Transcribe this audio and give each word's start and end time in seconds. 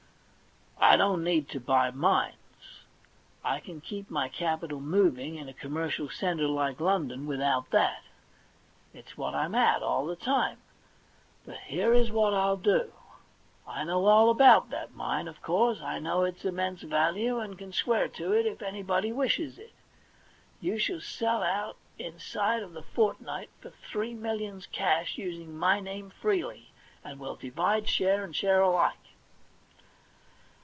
I 0.83 0.97
don't 0.97 1.23
need 1.23 1.47
to 1.49 1.59
buy 1.59 1.91
mines; 1.91 2.85
I 3.45 3.59
can 3.59 3.81
keep 3.81 4.09
my 4.09 4.27
capital 4.27 4.79
moving, 4.81 5.35
in 5.35 5.47
a 5.47 5.53
commercial 5.53 6.09
centre 6.09 6.47
like 6.47 6.79
London, 6.81 7.27
without 7.27 7.69
that; 7.69 8.03
it's 8.91 9.15
what 9.15 9.33
I'm 9.35 9.53
at, 9.55 9.83
all 9.83 10.05
the 10.07 10.15
time; 10.17 10.57
but 11.45 11.57
here 11.59 11.93
is 11.93 12.11
what 12.11 12.33
I'll 12.33 12.57
do. 12.57 12.91
I 13.67 13.83
know 13.83 14.03
all 14.07 14.31
about 14.31 14.71
that 14.71 14.93
mine, 14.95 15.27
of 15.29 15.41
course; 15.43 15.79
I 15.81 15.99
know 15.99 16.23
its 16.23 16.45
immense 16.45 16.81
value, 16.81 17.37
and 17.39 17.57
can 17.59 17.71
swear 17.71 18.07
to 18.09 18.33
it 18.33 18.45
if 18.47 18.63
anybody 18.63 19.11
wishes 19.11 19.59
it. 19.59 19.73
You 20.61 20.77
shall 20.79 20.99
sell 20.99 21.43
out 21.43 21.77
inside 21.99 22.63
of 22.63 22.73
the 22.73 22.83
fortnight 22.83 23.51
for 23.61 23.69
three 23.69 24.15
millions 24.15 24.65
cash, 24.65 25.15
using 25.17 25.55
my 25.55 25.79
name 25.79 26.09
freely, 26.09 26.73
and 27.03 27.19
we'll 27.19 27.35
divide, 27.35 27.87
share 27.87 28.23
and 28.23 28.35
share 28.35 28.61
alike.' 28.61 28.97